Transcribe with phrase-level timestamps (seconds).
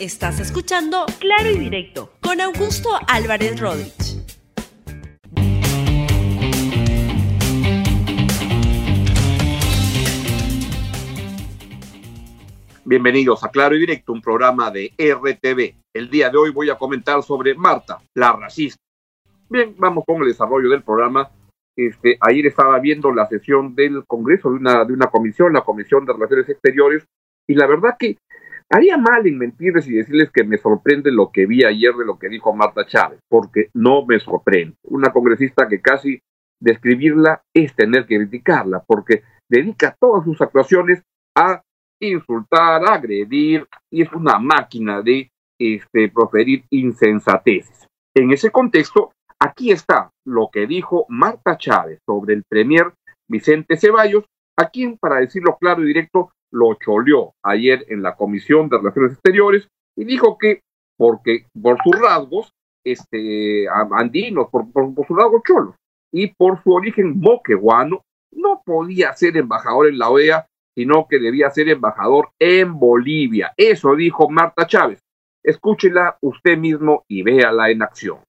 [0.00, 4.24] Estás escuchando Claro y Directo con Augusto Álvarez Rodríguez.
[12.84, 15.74] Bienvenidos a Claro y Directo, un programa de RTV.
[15.92, 18.80] El día de hoy voy a comentar sobre Marta, la racista.
[19.48, 21.28] Bien, vamos con el desarrollo del programa.
[21.76, 26.06] Este, ayer estaba viendo la sesión del Congreso de una, de una comisión, la Comisión
[26.06, 27.04] de Relaciones Exteriores,
[27.48, 28.18] y la verdad que
[28.70, 32.18] haría mal en mentirles y decirles que me sorprende lo que vi ayer de lo
[32.18, 34.76] que dijo Marta Chávez, porque no me sorprende.
[34.84, 36.20] Una congresista que casi
[36.60, 41.02] describirla es tener que criticarla, porque dedica todas sus actuaciones
[41.36, 41.62] a
[42.00, 47.86] insultar, agredir, y es una máquina de este, proferir insensateces.
[48.14, 52.92] En ese contexto, aquí está lo que dijo Marta Chávez sobre el premier
[53.28, 54.24] Vicente Ceballos,
[54.56, 59.12] a quien, para decirlo claro y directo, lo choleó ayer en la Comisión de Relaciones
[59.12, 60.60] Exteriores y dijo que
[60.96, 62.52] porque por sus rasgos
[62.84, 65.74] este, andinos, por, por, por sus rasgos cholos
[66.12, 70.46] y por su origen moqueguano, no podía ser embajador en la OEA
[70.78, 73.52] sino que debía ser embajador en Bolivia.
[73.56, 75.02] Eso dijo Marta Chávez.
[75.42, 78.20] Escúchela usted mismo y véala en acción.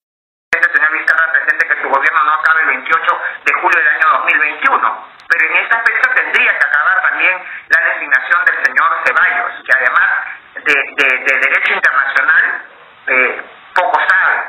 [0.51, 3.01] Señor que su gobierno no acabe el 28
[3.45, 7.37] de julio del año 2021, pero en esta fecha tendría que acabar también
[7.69, 10.09] la designación del señor Ceballos, que además
[10.55, 12.61] de, de, de derecho internacional
[13.07, 13.43] eh,
[13.75, 14.43] poco sabe.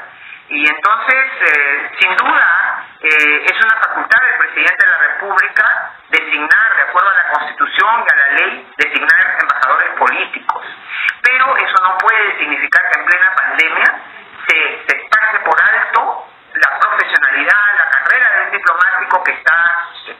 [0.48, 6.76] Y entonces, eh, sin duda, eh, es una facultad del presidente de la República designar,
[6.76, 10.66] de acuerdo a la Constitución y a la ley, designar embajadores políticos.
[11.22, 14.00] Pero eso no puede significar que en plena pandemia
[14.48, 19.49] se, se pase por alto la profesionalidad, la carrera de un diplomático que está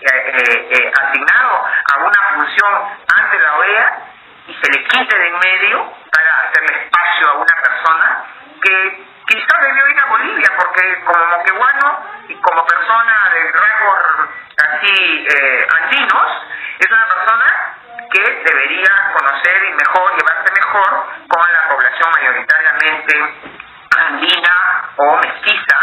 [0.01, 2.73] eh, eh, eh, asignado a una función
[3.15, 3.99] ante la OEA
[4.47, 8.25] y se le quite de en medio para hacerle espacio a una persona
[8.63, 15.27] que quizá debió ir a Bolivia porque como moqueguano y como persona de rasgos así
[15.29, 16.47] eh, andinos,
[16.79, 17.77] es una persona
[18.11, 23.51] que debería conocer y mejor, llevarse mejor con la población mayoritariamente
[23.99, 25.77] andina o mestiza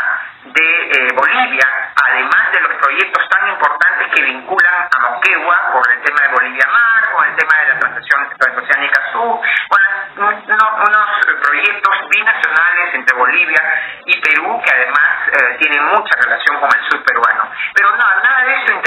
[0.44, 1.87] de Bolivia,
[2.18, 6.66] además de los proyectos tan importantes que vinculan a Moquegua con el tema de Bolivia
[6.66, 9.38] Mar, con el tema de la transición transoceánica sur,
[9.70, 11.10] bueno, no, unos
[11.46, 13.62] proyectos binacionales entre Bolivia
[14.06, 17.52] y Perú que además eh, tienen mucha relación con el sur peruano.
[17.76, 18.82] Pero no, nada de eso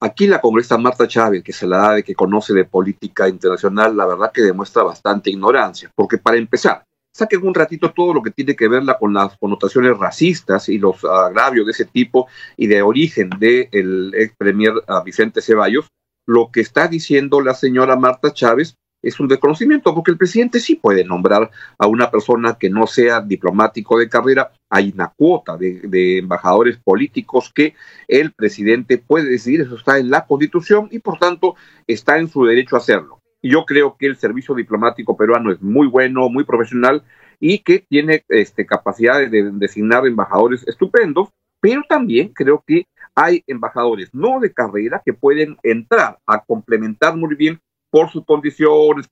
[0.00, 3.96] Aquí la congresista Marta Chávez, que se la da de que conoce de política internacional,
[3.96, 6.84] la verdad que demuestra bastante ignorancia, porque para empezar,
[7.18, 11.04] saquen un ratito todo lo que tiene que verla con las connotaciones racistas y los
[11.04, 15.88] agravios de ese tipo y de origen del ex premier uh, Vicente Ceballos,
[16.26, 20.76] lo que está diciendo la señora Marta Chávez es un desconocimiento, porque el presidente sí
[20.76, 24.52] puede nombrar a una persona que no sea diplomático de carrera.
[24.70, 27.74] Hay una cuota de, de, embajadores políticos que
[28.08, 31.54] el presidente puede decidir, eso está en la constitución y por tanto
[31.86, 33.17] está en su derecho a hacerlo.
[33.42, 37.04] Yo creo que el servicio diplomático peruano es muy bueno, muy profesional
[37.40, 41.28] y que tiene este, capacidad de, de designar embajadores estupendos,
[41.60, 47.34] pero también creo que hay embajadores no de carrera que pueden entrar a complementar muy
[47.34, 47.60] bien
[47.90, 49.08] por sus condiciones,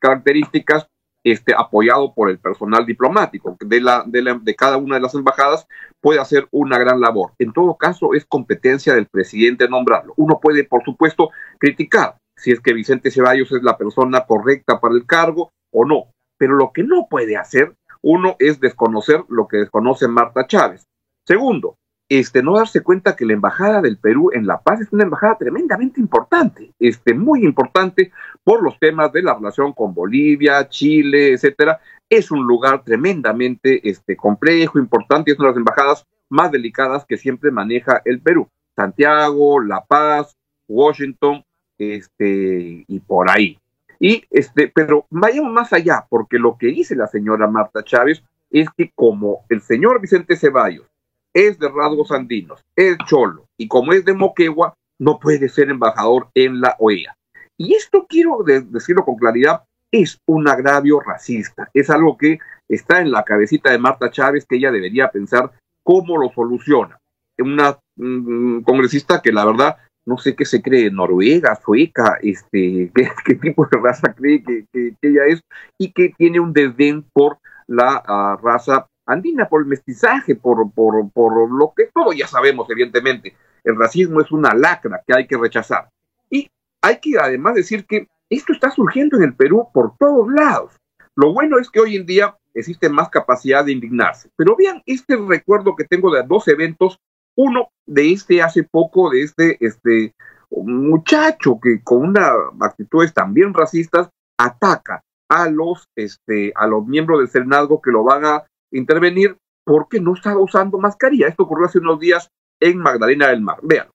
[0.00, 0.86] características,
[1.24, 5.14] este, apoyado por el personal diplomático de, la, de, la, de cada una de las
[5.14, 5.66] embajadas,
[6.00, 7.32] puede hacer una gran labor.
[7.38, 10.14] En todo caso, es competencia del presidente nombrarlo.
[10.16, 14.94] Uno puede, por supuesto, criticar si es que Vicente Ceballos es la persona correcta para
[14.94, 19.58] el cargo o no, pero lo que no puede hacer uno es desconocer lo que
[19.58, 20.86] desconoce Marta Chávez.
[21.24, 21.76] Segundo,
[22.08, 25.38] este, no darse cuenta que la embajada del Perú en La Paz es una embajada
[25.38, 28.12] tremendamente importante, este, muy importante
[28.44, 31.80] por los temas de la relación con Bolivia, Chile, etcétera.
[32.10, 37.16] Es un lugar tremendamente este, complejo, importante, es una de las embajadas más delicadas que
[37.16, 38.48] siempre maneja el Perú.
[38.76, 40.36] Santiago, La Paz,
[40.68, 41.44] Washington,
[41.78, 43.58] este, y por ahí.
[43.98, 48.68] Y este, pero vayamos más allá, porque lo que dice la señora Marta Chávez es
[48.76, 50.86] que como el señor Vicente Ceballos
[51.32, 56.28] es de rasgos andinos, es cholo, y como es de Moquegua, no puede ser embajador
[56.34, 57.16] en la OEA.
[57.56, 63.00] Y esto quiero de decirlo con claridad, es un agravio racista, es algo que está
[63.00, 65.52] en la cabecita de Marta Chávez que ella debería pensar
[65.82, 66.98] cómo lo soluciona.
[67.38, 73.10] Una um, congresista que la verdad no sé qué se cree, noruega, sueca, este, qué,
[73.24, 75.42] qué tipo de raza cree que, que, que, ella es,
[75.78, 81.10] y que tiene un desdén por la uh, raza andina, por el mestizaje, por, por,
[81.10, 83.36] por lo que todos ya sabemos, evidentemente.
[83.64, 85.88] El racismo es una lacra que hay que rechazar.
[86.30, 86.50] Y
[86.80, 90.72] hay que además decir que esto está surgiendo en el Perú por todos lados.
[91.14, 94.30] Lo bueno es que hoy en día existe más capacidad de indignarse.
[94.36, 96.98] Pero vean este recuerdo que tengo de dos eventos.
[97.36, 100.14] Uno de este hace poco, de este, este
[100.50, 107.28] muchacho que con una actitudes también racistas ataca a los, este, a los miembros del
[107.28, 111.28] Senado que lo van a intervenir porque no estaba usando mascarilla.
[111.28, 112.28] Esto ocurrió hace unos días
[112.60, 113.58] en Magdalena del Mar.
[113.62, 113.88] Vean.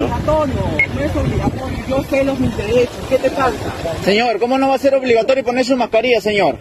[0.00, 0.54] Obligatorio,
[0.94, 3.94] no es obligatorio, yo sé los mis derechos, ¿qué te falta?
[4.02, 6.58] Señor, ¿cómo no va a ser obligatorio poner su mascarilla, señor?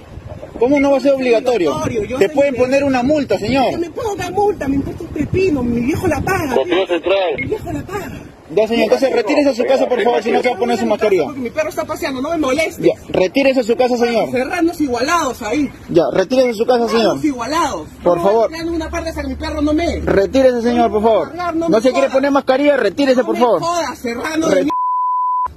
[0.62, 1.72] ¿Cómo no va a ser obligatorio?
[1.75, 3.72] obligatorio, yo Te pueden poner una multa, señor.
[3.72, 6.56] Que me puedo dar multa, me importa un pepino, mi viejo la paga.
[7.36, 8.12] Mi viejo la paga.
[8.54, 10.78] Ya, señor, entonces retírese a su casa, por favor, si no se va a poner
[10.78, 11.24] su mascarilla.
[11.24, 12.86] Porque mi perro está paseando, no me molestes.
[12.86, 14.30] Ya, retírese a su casa, señor.
[14.30, 15.72] Serranos igualados ahí.
[15.90, 17.25] Ya, retírese a su casa, señor.
[17.25, 17.88] Igualados.
[18.04, 18.52] Por No, favor.
[18.68, 20.02] una parte hasta que mi perro no me.
[20.02, 21.31] Retírese, señor, por favor.
[21.56, 23.62] No se quiere poner mascarilla, retírese, por No me favor.
[23.62, 24.69] jodas, serrano de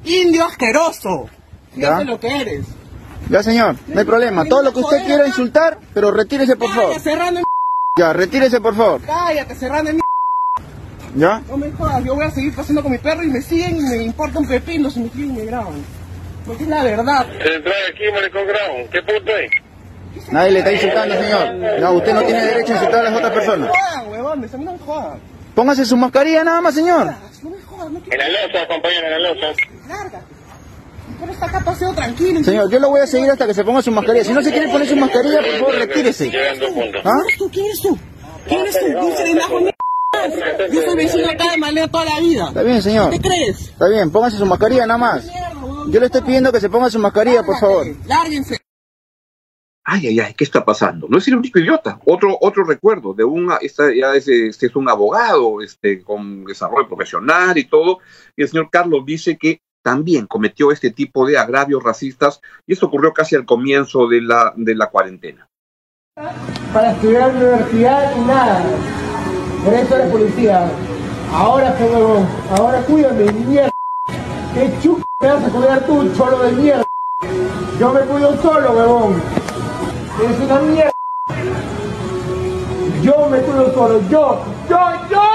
[0.05, 1.27] Indio asqueroso.
[1.75, 2.65] Fíjate lo que eres.
[3.31, 4.45] Ya, señor, no hay problema.
[4.45, 6.95] Todo lo que usted quiera insultar, pero retírese, por favor.
[7.97, 9.01] Ya, retírese, por favor.
[9.03, 10.01] Cállate, serrano de mi-
[11.17, 11.41] ¿Ya?
[11.49, 13.81] No me jodas, yo voy a seguir pasando con mi perro y me siguen y
[13.83, 15.85] me importa un pepino si me siguen y me graban.
[16.45, 17.27] Porque es la verdad.
[17.39, 18.89] Se trae aquí, maricón Brown.
[18.91, 19.51] ¿Qué punto es?
[20.33, 21.81] Nadie le está insultando, señor.
[21.81, 23.71] No, usted no tiene derecho a insultar a las otras No personas.
[23.71, 25.21] me jodan, huevones, a mí no me jodan.
[25.55, 27.07] Póngase su mascarilla nada más, señor.
[27.43, 28.23] No me jodas, no En quiero...
[28.25, 29.47] la losa, compañero, en la losa.
[29.89, 30.34] Lárgate.
[31.15, 32.43] Mi perro está acá paseo tranquilo.
[32.43, 34.25] Señor, yo lo voy a seguir hasta que se ponga su mascarilla.
[34.25, 36.33] Si no se quiere poner su mascarilla, por favor, retírese.
[37.05, 37.11] ¿Ah?
[37.53, 37.99] ¿Quién eres tú?
[38.49, 38.87] ¿Quién eres tú?
[38.87, 39.75] ¿Quién eres tú?
[40.73, 42.49] Yo soy vecino acá de Maleo toda la vida.
[42.49, 43.11] Está bien, señor.
[43.11, 43.69] ¿Qué crees?
[43.69, 45.27] Está bien, póngase su mascarilla nada más.
[45.89, 47.87] Yo le estoy pidiendo que se ponga su mascarilla, por favor.
[48.07, 48.59] Lárguense.
[49.87, 51.07] Ay, ay, ay, ¿qué está pasando?
[51.11, 52.01] No es el único idiota.
[52.07, 56.89] Otro, otro recuerdo de un, esta, ya es, este es un abogado, este, con desarrollo
[56.89, 57.99] profesional y todo,
[58.35, 62.87] y el señor Carlos dice que también cometió este tipo de agravios racistas, y esto
[62.87, 65.47] ocurrió casi al comienzo de la, de la cuarentena.
[66.73, 68.65] para estudiar en la universidad y nada.
[69.63, 70.71] Por eso eres policía.
[71.33, 72.27] Ahora huevón,
[72.57, 73.71] ahora cuídame, mierda.
[74.55, 76.85] ¿Qué chup te vas a cuidar tú, cholo de mierda?
[77.79, 79.23] Yo me cuido solo, huevón.
[80.25, 80.93] Eres una mierda.
[83.03, 84.79] Yo me cuido solo, yo, yo.
[85.11, 85.34] ¡Yo!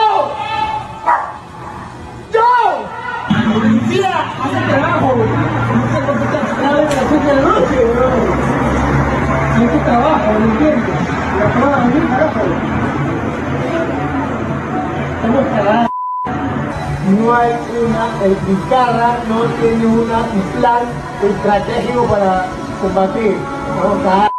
[17.79, 20.83] Una, el Vizcarra no tiene una, un plan
[21.23, 22.45] estratégico para
[22.81, 23.37] combatir.
[24.03, 24.31] Cagados.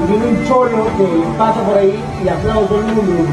[0.00, 3.32] Y viene un cholo que pasa por ahí y aplaude todo el mundo.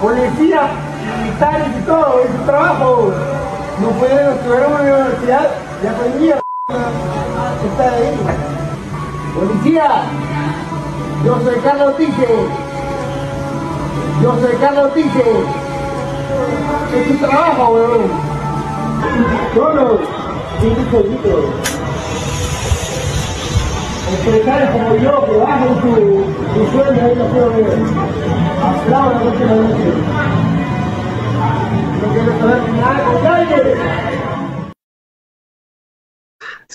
[0.00, 0.62] Policía,
[1.18, 3.12] militares y todo, es su trabajo.
[3.80, 5.50] No pueden estudiar en una universidad,
[5.82, 6.42] ya con mierda.
[7.64, 8.18] Está ahí.
[9.34, 10.02] Policía,
[11.24, 12.28] yo soy Carlos Tiche.
[14.22, 15.24] Yo soy Carlos Tiche.
[16.94, 18.02] Es tu trabajo, weón.
[19.54, 19.98] Solo,
[20.60, 21.52] sí, solito.
[24.10, 25.90] Empresarios como yo que bajen su,
[26.54, 27.78] su sueldo ahí lo quiero ver.
[28.64, 29.88] Aplaudan la noche.
[32.00, 34.29] No quiero saber nada con.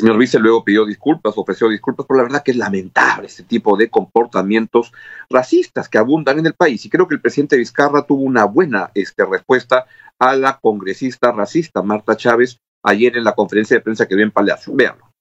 [0.06, 3.76] Señor Vice luego pidió disculpas, ofreció disculpas, pero la verdad que es lamentable este tipo
[3.76, 4.94] de comportamientos
[5.32, 6.86] racistas que abundan en el país.
[6.86, 9.88] Y creo que el presidente Vizcarra tuvo una buena este, respuesta
[10.20, 14.30] a la congresista racista Marta Chávez ayer en la conferencia de prensa que dio en
[14.30, 14.76] Palacio.
[14.76, 15.12] Veanlo.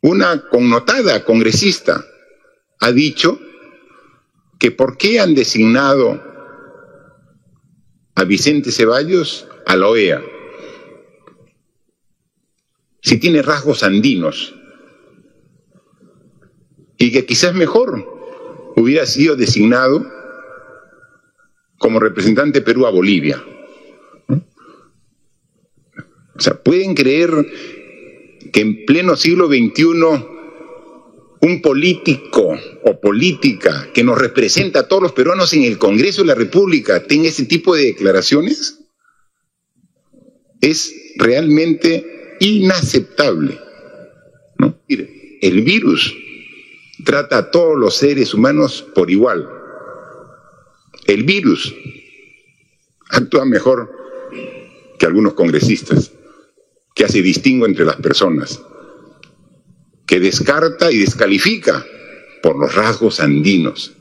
[0.00, 2.02] Una connotada congresista
[2.80, 3.38] ha dicho
[4.58, 6.22] que por qué han designado
[8.14, 10.22] a Vicente Ceballos a la OEA
[13.00, 14.54] si tiene rasgos andinos
[16.96, 18.04] y que quizás mejor
[18.76, 20.04] hubiera sido designado
[21.78, 23.42] como representante Perú a Bolivia.
[26.34, 27.30] O sea, pueden creer
[28.52, 29.84] que en pleno siglo XXI
[31.40, 36.28] un político o política que nos representa a todos los peruanos en el Congreso de
[36.28, 38.80] la República tenga ese tipo de declaraciones
[40.60, 43.58] es realmente inaceptable.
[44.58, 44.78] ¿no?
[44.88, 46.14] El virus
[47.04, 49.48] trata a todos los seres humanos por igual.
[51.06, 51.74] El virus
[53.10, 53.90] actúa mejor
[54.98, 56.12] que algunos congresistas,
[56.94, 58.60] que hace distingo entre las personas,
[60.06, 61.86] que descarta y descalifica
[62.42, 63.92] por los rasgos andinos.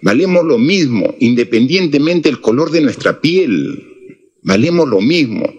[0.00, 4.26] Valemos lo mismo, independientemente del color de nuestra piel.
[4.42, 5.52] Valemos lo mismo.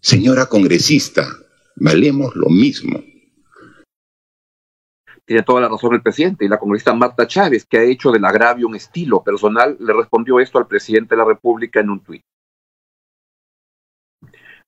[0.00, 1.41] Señora congresista,
[1.82, 3.00] valemos lo mismo.
[5.24, 8.24] Tiene toda la razón el presidente y la congresista Marta Chávez, que ha hecho del
[8.24, 12.22] agravio un estilo personal, le respondió esto al presidente de la República en un tuit.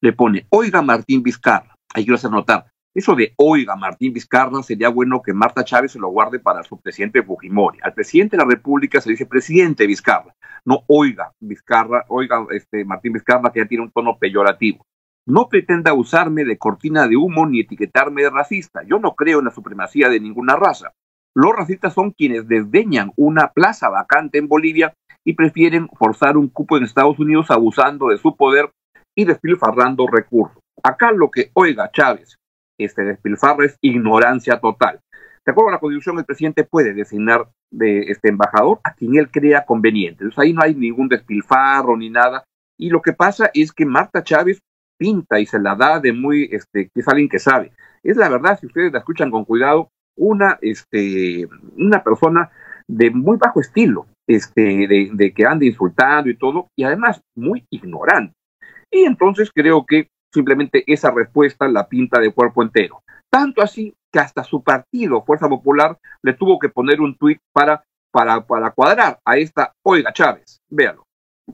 [0.00, 4.88] Le pone, oiga Martín Vizcarra, hay que hacer notar, eso de oiga Martín Vizcarra sería
[4.88, 7.78] bueno que Marta Chávez se lo guarde para su presidente Fujimori.
[7.83, 13.12] Al presidente de la República se dice presidente Vizcarra, no oiga Vizcarra, oiga este Martín
[13.12, 14.85] Vizcarra que ya tiene un tono peyorativo.
[15.26, 18.83] No pretenda usarme de cortina de humo ni etiquetarme de racista.
[18.83, 20.93] Yo no creo en la supremacía de ninguna raza.
[21.35, 26.76] Los racistas son quienes desdeñan una plaza vacante en Bolivia y prefieren forzar un cupo
[26.76, 28.71] en Estados Unidos abusando de su poder
[29.16, 30.59] y despilfarrando recursos.
[30.83, 32.37] Acá lo que oiga Chávez,
[32.78, 35.00] este despilfarro es ignorancia total.
[35.45, 39.31] De acuerdo a la Constitución, el presidente puede designar de este embajador a quien él
[39.31, 40.25] crea conveniente.
[40.25, 42.45] Entonces ahí no hay ningún despilfarro ni nada.
[42.78, 44.61] Y lo que pasa es que Marta Chávez
[44.97, 47.73] pinta y se la da de muy, este, que es alguien que sabe.
[48.03, 52.51] Es la verdad, si ustedes la escuchan con cuidado, una, este, una persona
[52.87, 57.65] de muy bajo estilo, este, de, de que anda insultando y todo, y además muy
[57.71, 58.35] ignorante.
[58.91, 63.03] Y entonces creo que simplemente esa respuesta la pinta de cuerpo entero.
[63.31, 67.83] Tanto así que hasta su partido, Fuerza Popular, le tuvo que poner un tuit para,
[68.13, 70.61] para, para cuadrar a esta Oiga Chávez.
[70.71, 71.05] Véalo.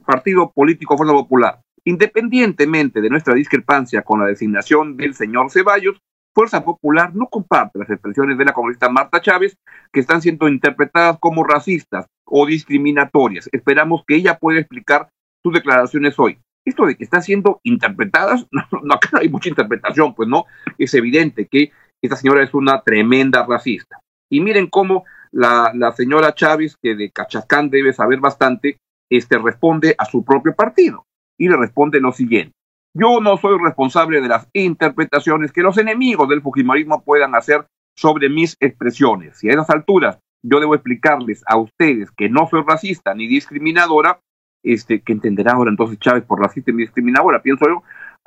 [0.04, 1.60] Partido Político Fuerza Popular.
[1.84, 6.00] Independientemente de nuestra discrepancia con la designación del señor Ceballos,
[6.34, 9.56] Fuerza Popular no comparte las expresiones de la congresista Marta Chávez
[9.92, 13.48] que están siendo interpretadas como racistas o discriminatorias.
[13.52, 15.08] Esperamos que ella pueda explicar
[15.42, 16.38] sus declaraciones hoy.
[16.64, 20.44] Esto de que están siendo interpretadas, no, acá no hay mucha interpretación, pues no,
[20.78, 21.72] es evidente que
[22.02, 24.00] esta señora es una tremenda racista.
[24.30, 28.78] Y miren cómo la, señora Chávez, que de Cachacán debe saber bastante,
[29.10, 31.04] este, responde a su propio partido
[31.40, 32.52] y le responde lo siguiente.
[32.94, 37.66] Yo no soy responsable de las interpretaciones que los enemigos del Fujimorismo puedan hacer
[37.96, 39.42] sobre mis expresiones.
[39.42, 44.20] Y a esas alturas yo debo explicarles a ustedes que no soy racista ni discriminadora,
[44.62, 47.82] este, que entenderá ahora entonces Chávez por racista y discriminadora, pienso yo,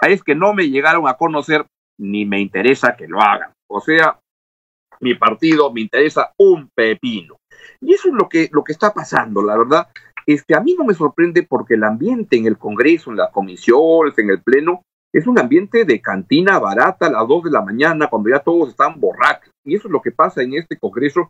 [0.08, 1.68] es que no me llegaron a conocer
[2.00, 3.52] ni me interesa que lo hagan.
[3.70, 4.20] O sea,
[5.00, 7.38] mi partido me interesa un pepino.
[7.80, 9.88] Y eso es lo que, lo que está pasando, la verdad.
[10.26, 14.18] Este, a mí no me sorprende porque el ambiente en el Congreso, en las comisiones,
[14.18, 18.08] en el Pleno, es un ambiente de cantina barata a las dos de la mañana,
[18.08, 19.54] cuando ya todos están borrachos.
[19.64, 21.30] Y eso es lo que pasa en este Congreso,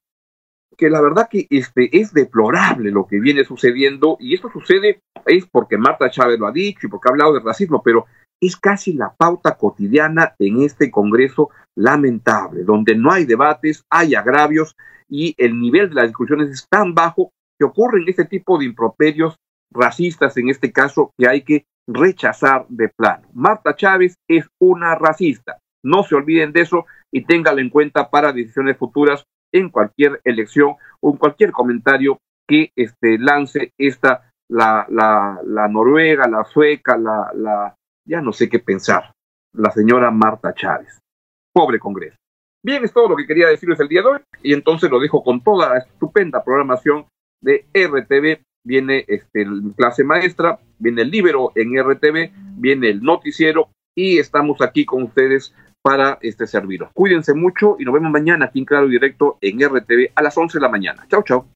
[0.78, 5.46] que la verdad que este, es deplorable lo que viene sucediendo, y esto sucede es
[5.46, 8.06] porque Marta Chávez lo ha dicho y porque ha hablado de racismo, pero
[8.42, 14.76] es casi la pauta cotidiana en este Congreso lamentable, donde no hay debates, hay agravios
[15.08, 19.36] y el nivel de las discusiones es tan bajo que ocurren este tipo de improperios
[19.72, 23.28] racistas, en este caso, que hay que rechazar de plano.
[23.34, 25.60] Marta Chávez es una racista.
[25.84, 30.76] No se olviden de eso y téngalo en cuenta para decisiones futuras en cualquier elección
[31.02, 32.18] o en cualquier comentario
[32.48, 38.50] que este, lance esta, la, la, la noruega, la sueca, la, la, ya no sé
[38.50, 39.14] qué pensar,
[39.54, 41.00] la señora Marta Chávez.
[41.54, 42.18] Pobre Congreso.
[42.66, 45.24] Bien, es todo lo que quería decirles el día de hoy y entonces lo dejo
[45.24, 47.06] con toda la estupenda programación
[47.44, 49.46] de RTV, viene este,
[49.78, 55.54] clase maestra, viene el libro en RTV, viene el noticiero y estamos aquí con ustedes
[55.84, 56.90] para este serviros.
[56.94, 60.58] Cuídense mucho y nos vemos mañana aquí en Claro Directo en RTV a las 11
[60.58, 61.06] de la mañana.
[61.10, 61.48] Chao, chao.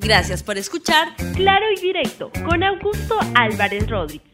[0.00, 4.33] Gracias por escuchar Claro y Directo con Augusto Álvarez Rodríguez.